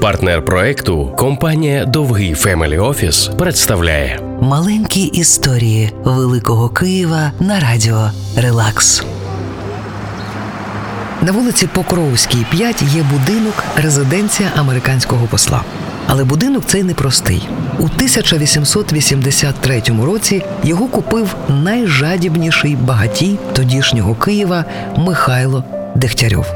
Партнер 0.00 0.44
проекту 0.44 1.12
компанія 1.16 1.84
Довгий 1.84 2.34
Family 2.34 2.78
Office 2.78 3.30
представляє 3.38 4.20
Маленькі 4.40 5.02
історії 5.02 5.92
Великого 6.04 6.68
Києва 6.68 7.32
на 7.40 7.60
радіо 7.60 8.10
Релакс. 8.36 9.04
На 11.22 11.32
вулиці 11.32 11.66
Покровській, 11.66 12.46
5 12.50 12.82
є 12.82 13.02
будинок, 13.12 13.64
резиденція 13.76 14.48
американського 14.56 15.26
посла. 15.26 15.62
Але 16.06 16.24
будинок 16.24 16.64
цей 16.66 16.82
непростий. 16.82 17.48
У 17.78 17.84
1883 17.84 19.82
році 20.04 20.42
його 20.64 20.86
купив 20.88 21.36
найжадібніший 21.48 22.76
багатій 22.76 23.38
тодішнього 23.52 24.14
Києва 24.14 24.64
Михайло 24.96 25.64
Дегтярьов. 25.96 26.46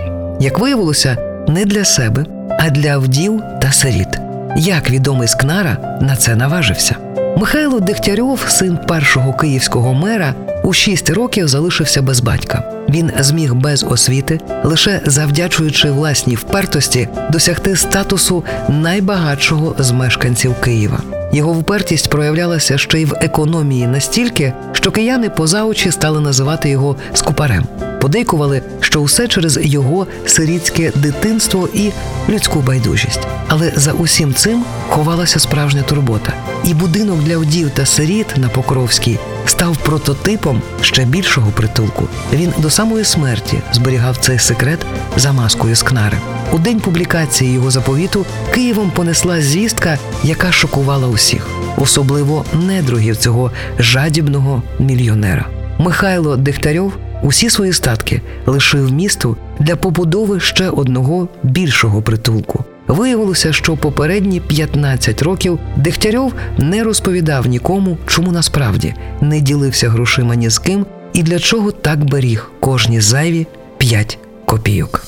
Як 0.41 0.59
виявилося, 0.59 1.17
не 1.49 1.65
для 1.65 1.85
себе, 1.85 2.27
а 2.59 2.71
для 2.71 2.99
вдів 2.99 3.43
та 3.61 3.73
сиріт. 3.73 4.09
Як 4.57 4.91
відомий 4.91 5.29
Скнара 5.29 5.99
на 6.01 6.17
це 6.17 6.37
наважився. 6.37 6.97
Михайло 7.37 7.81
Дегтярьов, 7.81 8.45
син 8.49 8.79
першого 8.89 9.33
київського 9.33 9.95
мера, 9.95 10.35
у 10.65 10.73
шість 10.73 11.11
років 11.11 11.49
залишився 11.49 12.03
без 12.03 12.21
батька. 12.21 12.63
Він 12.89 13.13
зміг 13.19 13.55
без 13.55 13.85
освіти, 13.85 14.41
лише 14.65 15.01
завдячуючи 15.07 15.91
власній 15.91 16.35
впертості, 16.35 17.09
досягти 17.31 17.77
статусу 17.77 18.45
найбагатшого 18.69 19.75
з 19.79 19.91
мешканців 19.91 20.55
Києва. 20.61 20.99
Його 21.33 21.53
впертість 21.53 22.11
проявлялася 22.11 22.79
ще 22.79 23.01
й 23.01 23.05
в 23.05 23.15
економії 23.21 23.87
настільки, 23.87 24.53
що 24.73 24.91
кияни 24.91 25.31
поза 25.31 25.65
очі 25.65 25.91
стали 25.91 26.21
називати 26.21 26.69
його 26.69 26.97
скупарем. 27.15 27.65
Подейкували, 28.03 28.63
що 28.81 29.01
усе 29.01 29.29
через 29.29 29.59
його 29.63 30.07
сирітське 30.27 30.93
дитинство 30.95 31.69
і 31.75 31.91
людську 32.29 32.61
байдужість. 32.61 33.21
Але 33.49 33.73
за 33.77 33.93
усім 33.93 34.35
цим 34.35 34.65
ховалася 34.89 35.39
справжня 35.39 35.83
турбота. 35.83 36.33
І 36.65 36.75
будинок 36.75 37.23
для 37.23 37.39
вдів 37.39 37.71
та 37.71 37.87
сиріт 37.87 38.27
на 38.37 38.49
Покровській 38.49 39.19
став 39.47 39.77
прототипом 39.77 40.63
ще 40.81 41.05
більшого 41.05 41.51
притулку. 41.51 42.09
Він 42.33 42.53
до 42.59 42.71
самої 42.71 43.05
смерті 43.05 43.59
зберігав 43.73 44.17
цей 44.17 44.39
секрет 44.39 44.79
за 45.17 45.33
маскою 45.33 45.77
скнари. 45.77 46.19
У 46.53 46.59
день 46.59 46.81
публікації 46.81 47.53
його 47.53 47.71
заповіту 47.71 48.27
Києвом 48.55 48.91
понесла 48.91 49.43
звістка, 49.43 49.99
яка 50.25 50.53
шокувала 50.53 51.09
усіх, 51.09 51.47
особливо 51.77 52.45
недругів 52.53 53.17
цього 53.17 53.51
жадібного 53.79 54.63
мільйонера. 54.79 55.47
Михайло 55.79 56.37
Дегтярьов 56.37 56.93
усі 57.23 57.51
свої 57.51 57.73
статки 57.73 58.21
лишив 58.47 58.93
місту 58.93 59.37
для 59.59 59.77
побудови 59.77 60.41
ще 60.41 60.71
одного 60.71 61.29
більшого 61.43 62.03
притулку. 62.03 62.65
Виявилося, 62.89 63.53
що 63.53 63.77
попередні 63.77 64.41
15 64.41 65.23
років 65.23 65.59
Дегтярьов 65.77 66.33
не 66.59 66.85
розповідав 66.85 67.47
нікому, 67.47 67.99
чому 68.07 68.33
насправді 68.33 68.95
не 69.21 69.41
ділився 69.41 69.89
грошима 69.89 70.35
ні 70.35 70.51
з 70.51 70.59
ким 70.59 70.87
і 71.13 71.23
для 71.23 71.39
чого 71.39 71.73
так 71.73 72.05
беріг 72.05 72.51
кожні 72.61 73.01
зайві 73.01 73.47
5 73.79 74.19
копійок. 74.45 75.05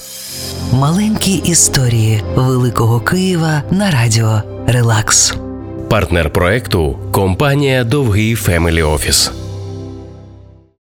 Маленькі 0.73 1.33
історії 1.35 2.23
Великого 2.37 3.01
Києва 3.01 3.63
на 3.71 3.91
радіо 3.91 4.43
Релакс. 4.67 5.35
партнер 5.91 6.31
проекту 6.31 6.99
компанія 7.13 7.85
Довгий 7.85 8.35
Фемелі 8.35 8.83
Офіс. 8.83 9.33